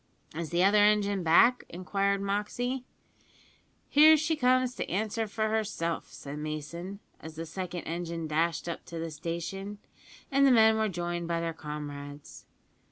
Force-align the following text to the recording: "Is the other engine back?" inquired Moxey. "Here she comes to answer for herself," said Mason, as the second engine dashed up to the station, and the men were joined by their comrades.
"Is 0.35 0.49
the 0.49 0.63
other 0.63 0.83
engine 0.83 1.21
back?" 1.21 1.63
inquired 1.69 2.23
Moxey. 2.23 2.85
"Here 3.87 4.17
she 4.17 4.35
comes 4.35 4.73
to 4.73 4.89
answer 4.89 5.27
for 5.27 5.49
herself," 5.49 6.11
said 6.11 6.39
Mason, 6.39 6.99
as 7.19 7.35
the 7.35 7.45
second 7.45 7.83
engine 7.83 8.25
dashed 8.25 8.67
up 8.67 8.83
to 8.85 8.97
the 8.97 9.11
station, 9.11 9.77
and 10.31 10.47
the 10.47 10.51
men 10.51 10.75
were 10.75 10.89
joined 10.89 11.27
by 11.27 11.39
their 11.39 11.53
comrades. 11.53 12.47